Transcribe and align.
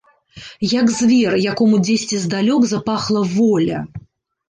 Як 0.79 0.87
звер, 0.99 1.35
якому 1.51 1.75
дзесьці 1.91 2.15
здалёк 2.25 2.61
запахла 2.75 3.21
воля. 3.39 3.89